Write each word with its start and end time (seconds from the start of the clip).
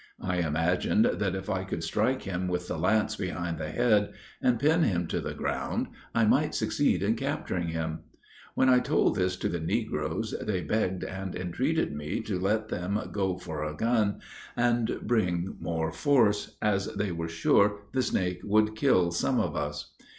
I 0.19 0.37
imagined 0.37 1.05
that 1.05 1.35
if 1.35 1.47
I 1.47 1.63
could 1.63 1.83
strike 1.83 2.23
him 2.23 2.47
with 2.47 2.67
the 2.67 2.75
lance 2.75 3.15
behind 3.15 3.59
the 3.59 3.69
head, 3.69 4.11
and 4.41 4.59
pin 4.59 4.81
him 4.81 5.05
to 5.09 5.19
the 5.21 5.35
ground, 5.35 5.89
I 6.15 6.25
might 6.25 6.55
succeed 6.55 7.03
in 7.03 7.15
capturing 7.15 7.67
him. 7.67 7.99
When 8.55 8.67
I 8.67 8.79
told 8.79 9.13
this 9.15 9.35
to 9.35 9.47
the 9.47 9.59
negroes, 9.59 10.33
they 10.41 10.61
begged 10.61 11.03
and 11.03 11.35
entreated 11.35 11.93
me 11.95 12.19
to 12.21 12.39
let 12.39 12.69
them 12.69 12.99
go 13.11 13.37
for 13.37 13.63
a 13.63 13.75
gun 13.75 14.21
and 14.57 15.01
bring 15.03 15.55
more 15.59 15.91
force, 15.91 16.57
as 16.63 16.87
they 16.95 17.11
were 17.11 17.29
sure 17.29 17.81
the 17.93 18.01
snake 18.01 18.41
would 18.43 18.75
kill 18.75 19.11
some 19.11 19.39
of 19.39 19.55
us. 19.55 19.93